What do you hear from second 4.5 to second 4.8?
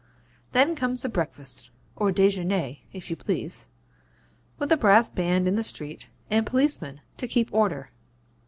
with a